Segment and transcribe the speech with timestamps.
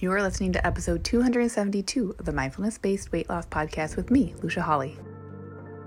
[0.00, 4.32] You are listening to episode 272 of the Mindfulness Based Weight Loss Podcast with me,
[4.44, 4.96] Lucia Hawley.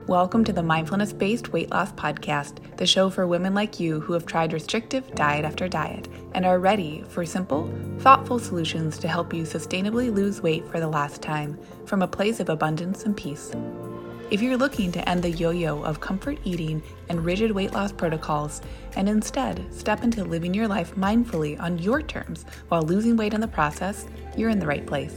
[0.06, 4.12] Welcome to the Mindfulness Based Weight Loss Podcast, the show for women like you who
[4.12, 9.34] have tried restrictive diet after diet and are ready for simple, thoughtful solutions to help
[9.34, 13.54] you sustainably lose weight for the last time from a place of abundance and peace.
[14.32, 17.92] If you're looking to end the yo yo of comfort eating and rigid weight loss
[17.92, 18.62] protocols
[18.96, 23.42] and instead step into living your life mindfully on your terms while losing weight in
[23.42, 25.14] the process, you're in the right place.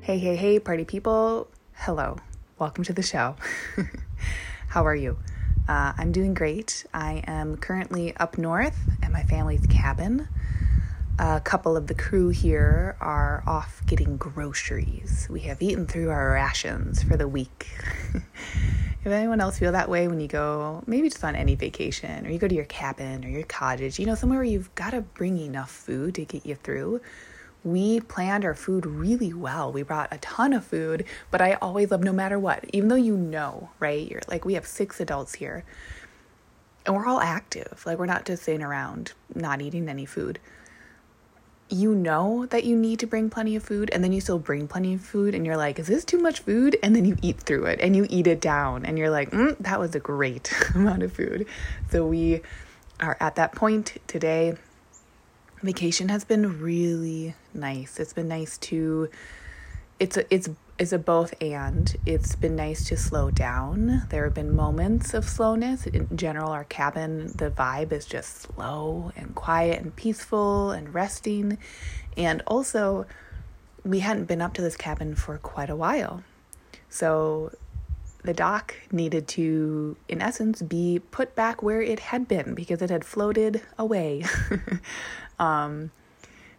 [0.00, 1.48] Hey, hey, hey, party people.
[1.72, 2.18] Hello.
[2.60, 3.34] Welcome to the show.
[4.68, 5.18] How are you?
[5.68, 6.86] Uh, I'm doing great.
[6.94, 10.28] I am currently up north at my family's cabin
[11.20, 15.26] a couple of the crew here are off getting groceries.
[15.28, 17.68] We have eaten through our rations for the week.
[18.14, 22.30] if anyone else feel that way when you go, maybe just on any vacation, or
[22.30, 25.02] you go to your cabin or your cottage, you know, somewhere where you've got to
[25.02, 27.02] bring enough food to get you through.
[27.64, 29.70] We planned our food really well.
[29.70, 32.94] We brought a ton of food, but I always love no matter what, even though
[32.94, 34.10] you know, right?
[34.10, 35.66] You're like, we have six adults here
[36.86, 37.82] and we're all active.
[37.84, 40.38] Like, we're not just sitting around not eating any food
[41.72, 44.68] you know that you need to bring plenty of food and then you still bring
[44.68, 46.76] plenty of food and you're like is this too much food?
[46.82, 49.56] And then you eat through it and you eat it down and you're like mm,
[49.58, 51.46] that was a great amount of food.
[51.90, 52.42] So we
[53.00, 54.54] are at that point today.
[55.62, 58.00] Vacation has been really nice.
[58.00, 59.10] It's been nice to
[59.98, 60.48] it's a, it's
[60.80, 61.94] is a both and.
[62.06, 64.06] It's been nice to slow down.
[64.08, 65.86] There have been moments of slowness.
[65.86, 71.58] In general, our cabin, the vibe is just slow and quiet and peaceful and resting.
[72.16, 73.04] And also,
[73.84, 76.22] we hadn't been up to this cabin for quite a while.
[76.88, 77.52] So
[78.24, 82.88] the dock needed to, in essence, be put back where it had been because it
[82.88, 84.24] had floated away.
[85.38, 85.90] um,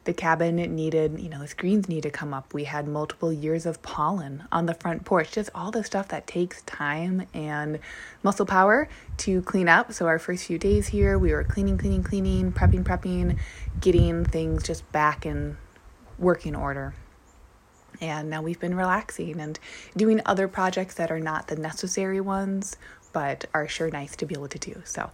[0.03, 2.53] the cabin needed, you know, the screens need to come up.
[2.53, 6.25] We had multiple years of pollen on the front porch, just all the stuff that
[6.25, 7.79] takes time and
[8.23, 9.93] muscle power to clean up.
[9.93, 13.37] So, our first few days here, we were cleaning, cleaning, cleaning, prepping, prepping,
[13.79, 15.57] getting things just back in
[16.17, 16.95] working order.
[17.99, 19.59] And now we've been relaxing and
[19.95, 22.75] doing other projects that are not the necessary ones,
[23.13, 24.81] but are sure nice to be able to do.
[24.83, 25.11] So,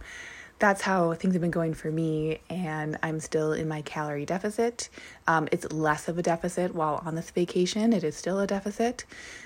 [0.58, 4.88] that's how things have been going for me, and I'm still in my calorie deficit.
[5.26, 7.92] Um, it's less of a deficit while on this vacation.
[7.92, 9.04] It is still a deficit,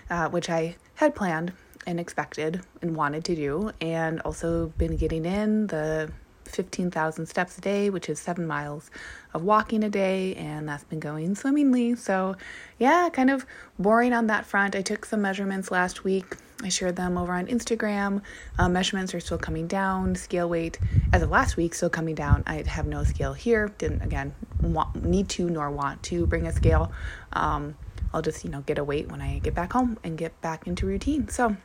[0.09, 1.53] uh, which I had planned
[1.87, 6.11] and expected and wanted to do, and also been getting in the
[6.47, 8.91] 15,000 steps a day, which is seven miles
[9.35, 11.95] of walking a day, and that's been going swimmingly.
[11.95, 12.37] So,
[12.79, 13.47] yeah, kind of
[13.79, 14.77] boring on that front.
[14.77, 16.37] I took some measurements last week.
[16.63, 18.23] I shared them over on Instagram.
[18.59, 20.15] Uh, measurements are still coming down.
[20.15, 20.79] Scale weight,
[21.13, 22.45] as of last week, still coming down.
[22.47, 23.73] I have no scale here.
[23.79, 26.93] Didn't, again, want, need to nor want to bring a scale.
[27.33, 27.77] Um,
[28.15, 30.67] I'll just, you know, get a weight when I get back home and get back
[30.67, 31.29] into routine.
[31.29, 31.57] So,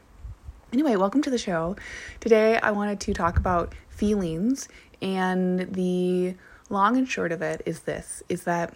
[0.74, 1.76] anyway, welcome to the show.
[2.20, 4.68] Today, I wanted to talk about feelings.
[5.02, 6.36] And the
[6.70, 8.74] long and short of it is this is that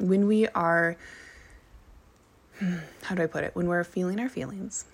[0.00, 0.96] when we are,
[3.02, 3.56] how do I put it?
[3.56, 4.84] When we're feeling our feelings,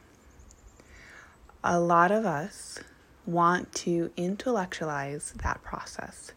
[1.63, 2.81] a lot of us
[3.27, 6.33] want to intellectualize that process.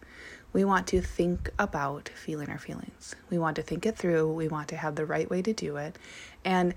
[0.52, 3.16] We want to think about feeling our feelings.
[3.30, 4.32] We want to think it through.
[4.34, 5.98] We want to have the right way to do it.
[6.46, 6.76] And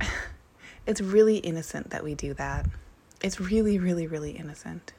[0.86, 2.66] it's really innocent that we do that.
[3.22, 4.92] It's really, really, really innocent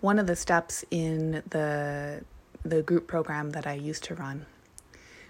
[0.00, 2.22] one of the steps in the
[2.64, 4.46] the group program that I used to run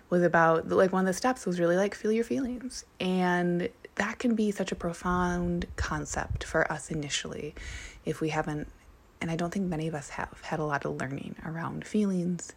[0.08, 4.18] was about like one of the steps was really like feel your feelings and that
[4.18, 7.54] can be such a profound concept for us initially
[8.04, 8.68] if we haven't
[9.20, 12.52] and I don't think many of us have had a lot of learning around feelings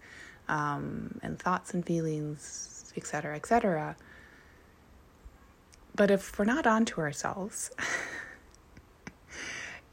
[0.48, 3.96] um, and thoughts and feelings etc etc
[5.96, 7.72] but if we're not onto ourselves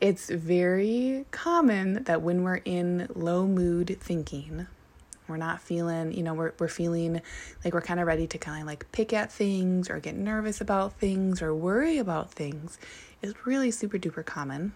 [0.01, 4.67] it's very common that when we're in low mood thinking,
[5.29, 7.21] we're not feeling, you know, we're, we're feeling
[7.65, 10.61] like we're kind of ready to kind of like pick at things or get nervous
[10.61, 12.79] about things or worry about things
[13.23, 14.73] is really super duper common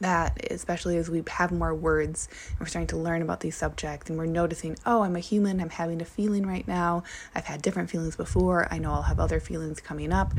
[0.00, 4.10] that, especially as we have more words and we're starting to learn about these subjects
[4.10, 7.02] and we're noticing, oh, I'm a human, I'm having a feeling right now,
[7.34, 10.32] I've had different feelings before, I know I'll have other feelings coming up.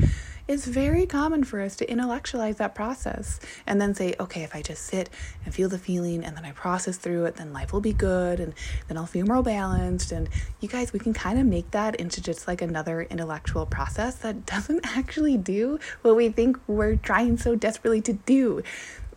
[0.48, 4.62] It's very common for us to intellectualize that process and then say, okay, if I
[4.62, 5.10] just sit
[5.44, 8.38] and feel the feeling and then I process through it, then life will be good
[8.38, 8.54] and
[8.86, 10.12] then I'll feel more balanced.
[10.12, 10.28] And
[10.60, 14.46] you guys, we can kind of make that into just like another intellectual process that
[14.56, 18.62] doesn't actually do what we think we're trying so desperately to do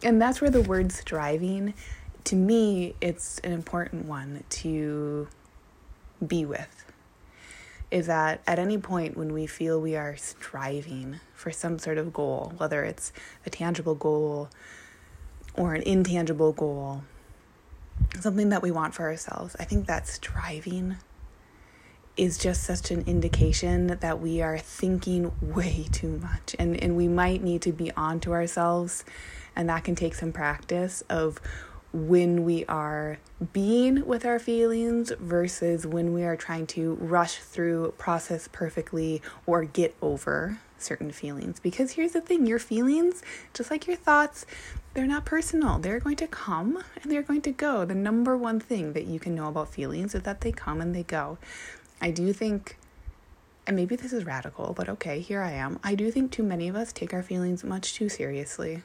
[0.03, 1.73] and that's where the word striving
[2.23, 5.27] to me it's an important one to
[6.25, 6.89] be with
[7.91, 12.13] is that at any point when we feel we are striving for some sort of
[12.13, 13.11] goal, whether it's
[13.45, 14.49] a tangible goal
[15.55, 17.03] or an intangible goal,
[18.19, 20.97] something that we want for ourselves, I think that striving
[22.19, 27.07] is just such an indication that we are thinking way too much and, and we
[27.07, 29.05] might need to be on to ourselves
[29.55, 31.39] and that can take some practice of
[31.93, 33.17] when we are
[33.53, 39.63] being with our feelings versus when we are trying to rush through, process perfectly, or
[39.63, 41.59] get over certain feelings.
[41.59, 43.23] Because here's the thing your feelings,
[43.53, 44.45] just like your thoughts,
[44.93, 45.79] they're not personal.
[45.79, 47.85] They're going to come and they're going to go.
[47.85, 50.93] The number one thing that you can know about feelings is that they come and
[50.93, 51.37] they go.
[52.01, 52.77] I do think,
[53.67, 55.79] and maybe this is radical, but okay, here I am.
[55.83, 58.83] I do think too many of us take our feelings much too seriously.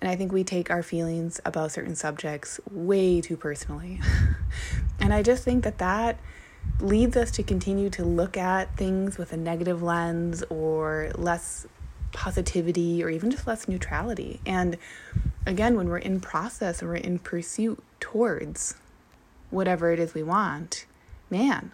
[0.00, 4.00] And I think we take our feelings about certain subjects way too personally.
[5.00, 6.18] and I just think that that
[6.80, 11.66] leads us to continue to look at things with a negative lens or less
[12.12, 14.40] positivity or even just less neutrality.
[14.46, 14.78] And
[15.46, 18.76] again, when we're in process and we're in pursuit towards
[19.50, 20.86] whatever it is we want,
[21.28, 21.72] man,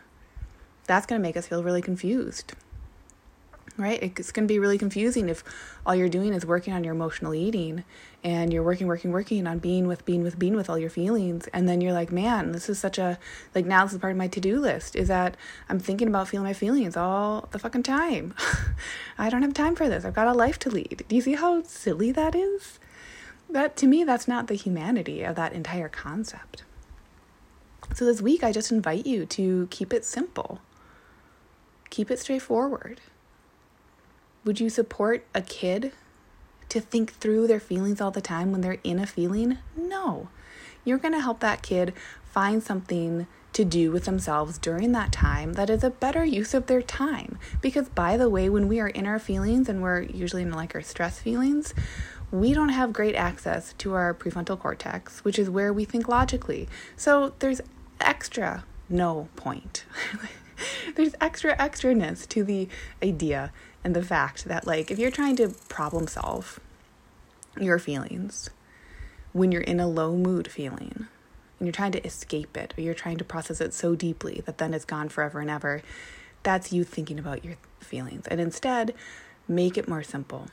[0.86, 2.54] that's going to make us feel really confused
[3.76, 4.02] right?
[4.02, 5.44] It's going to be really confusing if
[5.84, 7.84] all you're doing is working on your emotional eating
[8.24, 11.46] and you're working, working, working on being with, being with, being with all your feelings.
[11.52, 13.18] And then you're like, man, this is such a,
[13.54, 15.36] like, now this is part of my to do list is that
[15.68, 18.34] I'm thinking about feeling my feelings all the fucking time.
[19.18, 20.04] I don't have time for this.
[20.04, 21.04] I've got a life to lead.
[21.08, 22.78] Do you see how silly that is?
[23.48, 26.64] That, to me, that's not the humanity of that entire concept.
[27.94, 30.60] So this week, I just invite you to keep it simple.
[31.96, 33.00] Keep it straightforward
[34.44, 35.92] would you support a kid
[36.68, 39.56] to think through their feelings all the time when they're in a feeling?
[39.74, 40.28] No.
[40.84, 45.54] You're going to help that kid find something to do with themselves during that time
[45.54, 47.38] that is a better use of their time.
[47.62, 50.74] Because, by the way, when we are in our feelings and we're usually in like
[50.74, 51.72] our stress feelings,
[52.30, 56.68] we don't have great access to our prefrontal cortex, which is where we think logically.
[56.94, 57.62] So, there's
[58.00, 59.86] extra no point.
[60.94, 62.68] there's extra extraness to the
[63.02, 63.52] idea
[63.84, 66.60] and the fact that, like, if you're trying to problem solve
[67.58, 68.50] your feelings
[69.32, 71.06] when you're in a low mood feeling
[71.58, 74.58] and you're trying to escape it or you're trying to process it so deeply that
[74.58, 75.82] then it's gone forever and ever,
[76.42, 78.26] that's you thinking about your feelings.
[78.28, 78.94] And instead,
[79.48, 80.48] make it more simple.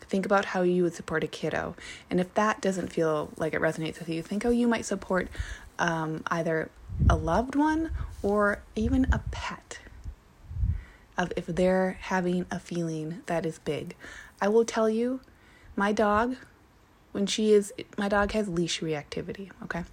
[0.00, 1.74] Think about how you would support a kiddo.
[2.10, 5.28] And if that doesn't feel like it resonates with you, think how you might support
[5.78, 6.70] um, either
[7.08, 7.90] a loved one
[8.22, 9.80] or even a pet
[11.16, 13.94] of if they're having a feeling that is big.
[14.40, 15.20] I will tell you,
[15.74, 16.36] my dog,
[17.12, 19.84] when she is, my dog has leash reactivity, okay?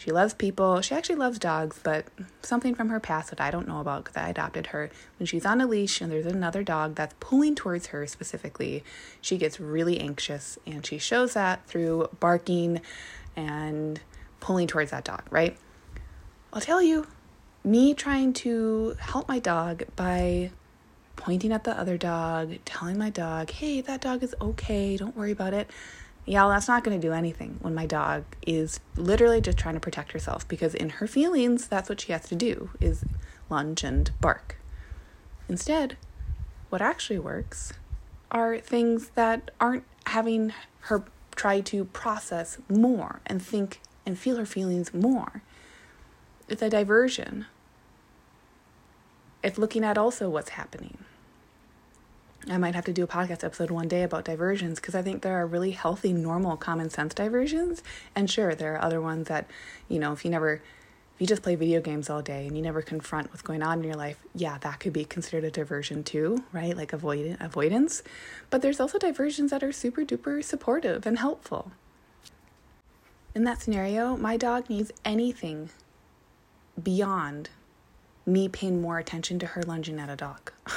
[0.00, 0.80] She loves people.
[0.80, 2.06] She actually loves dogs, but
[2.40, 4.90] something from her past that I don't know about because I adopted her.
[5.18, 8.82] When she's on a leash and there's another dog that's pulling towards her specifically,
[9.20, 12.80] she gets really anxious and she shows that through barking
[13.36, 14.00] and
[14.40, 15.58] pulling towards that dog, right?
[16.52, 17.06] I'll tell you,
[17.62, 20.50] me trying to help my dog by
[21.14, 25.30] pointing at the other dog, telling my dog, hey, that dog is okay, don't worry
[25.30, 25.70] about it.
[26.26, 29.74] Yeah, well, that's not going to do anything when my dog is literally just trying
[29.74, 33.04] to protect herself because in her feelings, that's what she has to do is
[33.48, 34.56] lunge and bark.
[35.48, 35.96] Instead,
[36.68, 37.74] what actually works
[38.30, 40.52] are things that aren't having
[40.82, 41.04] her
[41.36, 45.42] try to process more and think and feel her feelings more.
[46.50, 47.46] It's a diversion.
[49.40, 50.98] It's looking at also what's happening.
[52.48, 55.22] I might have to do a podcast episode one day about diversions because I think
[55.22, 57.84] there are really healthy, normal, common sense diversions.
[58.16, 59.48] And sure, there are other ones that,
[59.88, 62.62] you know, if you never, if you just play video games all day and you
[62.64, 66.02] never confront what's going on in your life, yeah, that could be considered a diversion
[66.02, 66.76] too, right?
[66.76, 68.02] Like avoid avoidance.
[68.48, 71.70] But there's also diversions that are super duper supportive and helpful.
[73.36, 75.70] In that scenario, my dog needs anything
[76.82, 77.50] beyond
[78.26, 80.52] me paying more attention to her lunging at a dog.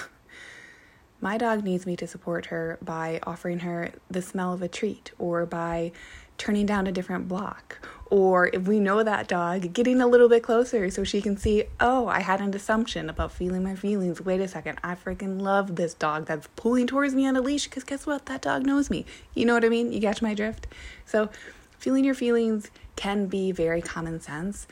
[1.22, 5.12] My dog needs me to support her by offering her the smell of a treat
[5.17, 5.93] or by
[6.38, 7.88] turning down a different block.
[8.10, 11.63] Or if we know that dog, getting a little bit closer so she can see,
[11.79, 14.19] oh, I had an assumption about feeling my feelings.
[14.19, 17.65] Wait a second, I freaking love this dog that's pulling towards me on a leash
[17.65, 18.25] because guess what?
[18.25, 19.05] That dog knows me.
[19.33, 19.93] You know what I mean?
[19.93, 20.67] You catch my drift?
[21.05, 21.29] So,
[21.77, 24.67] feeling your feelings can be very common sense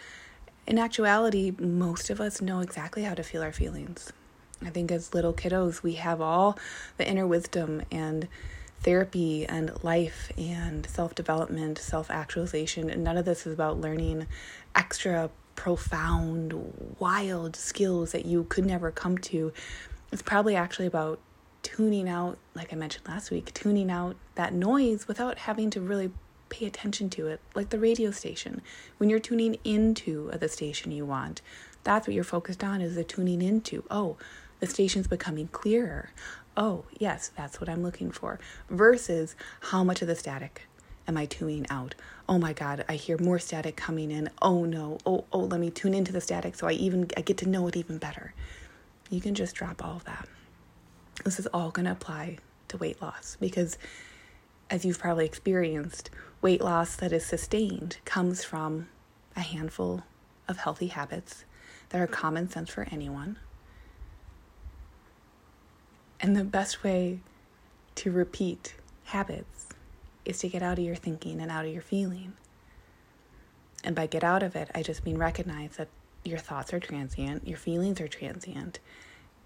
[0.67, 4.13] in actuality, most of us know exactly how to feel our feelings.
[4.63, 6.57] I think as little kiddos, we have all
[6.97, 8.27] the inner wisdom and
[8.81, 12.89] therapy and life and self development, self actualization.
[12.89, 14.27] And none of this is about learning
[14.75, 19.51] extra profound, wild skills that you could never come to.
[20.11, 21.19] It's probably actually about
[21.63, 26.11] tuning out, like I mentioned last week, tuning out that noise without having to really
[26.51, 28.61] pay attention to it, like the radio station.
[28.97, 31.41] When you're tuning into the station you want,
[31.83, 33.83] that's what you're focused on is the tuning into.
[33.89, 34.17] Oh,
[34.59, 36.11] the station's becoming clearer.
[36.55, 38.39] Oh, yes, that's what I'm looking for.
[38.69, 40.67] Versus how much of the static
[41.07, 41.95] am I tuning out?
[42.29, 44.29] Oh my God, I hear more static coming in.
[44.41, 44.99] Oh no.
[45.05, 47.67] Oh, oh, let me tune into the static so I even I get to know
[47.67, 48.33] it even better.
[49.09, 50.27] You can just drop all of that.
[51.23, 52.37] This is all going to apply
[52.69, 53.77] to weight loss because
[54.71, 56.09] as you've probably experienced,
[56.41, 58.87] weight loss that is sustained comes from
[59.35, 60.03] a handful
[60.47, 61.43] of healthy habits
[61.89, 63.37] that are common sense for anyone.
[66.21, 67.19] And the best way
[67.95, 68.75] to repeat
[69.05, 69.67] habits
[70.23, 72.33] is to get out of your thinking and out of your feeling.
[73.83, 75.89] And by get out of it, I just mean recognize that
[76.23, 78.79] your thoughts are transient, your feelings are transient,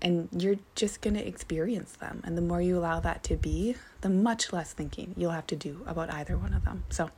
[0.02, 2.22] and you're just going to experience them.
[2.24, 5.56] And the more you allow that to be, the much less thinking you'll have to
[5.56, 6.84] do about either one of them.
[6.90, 7.10] So,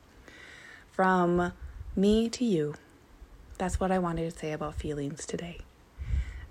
[0.92, 1.54] from
[1.96, 2.76] me to you,
[3.58, 5.60] that's what I wanted to say about feelings today.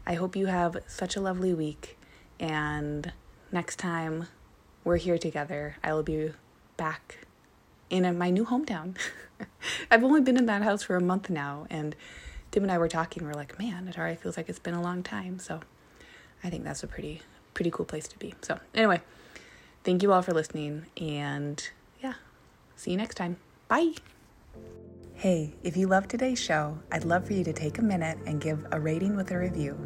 [0.06, 1.98] I hope you have such a lovely week.
[2.38, 3.12] And
[3.50, 4.28] next time
[4.84, 6.32] we're here together, I will be
[6.76, 7.26] back
[7.90, 8.96] in my new hometown.
[9.90, 11.66] I've only been in that house for a month now.
[11.70, 11.96] And
[12.50, 13.24] Tim and I were talking.
[13.24, 15.38] We're like, man, it already feels like it's been a long time.
[15.38, 15.60] So
[16.44, 17.22] I think that's a pretty,
[17.54, 18.34] pretty cool place to be.
[18.42, 19.00] So, anyway,
[19.84, 20.86] thank you all for listening.
[21.00, 21.68] And
[22.02, 22.14] yeah,
[22.76, 23.36] see you next time.
[23.68, 23.94] Bye.
[25.14, 28.40] Hey, if you love today's show, I'd love for you to take a minute and
[28.40, 29.78] give a rating with a review.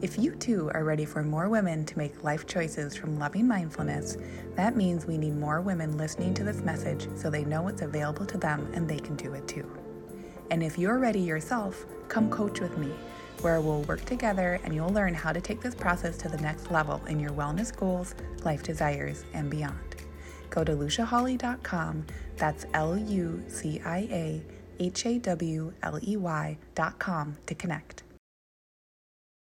[0.00, 4.16] If you too are ready for more women to make life choices from loving mindfulness,
[4.56, 8.24] that means we need more women listening to this message so they know it's available
[8.24, 9.70] to them and they can do it too.
[10.50, 12.92] And if you're ready yourself, come coach with me,
[13.40, 16.70] where we'll work together and you'll learn how to take this process to the next
[16.70, 18.14] level in your wellness goals,
[18.44, 19.96] life desires, and beyond.
[20.50, 22.04] Go to luciahawley.com,
[22.36, 24.42] that's L U C I A
[24.80, 28.02] H A W L E Y.com to connect.